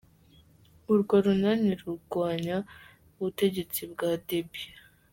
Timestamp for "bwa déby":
3.91-4.61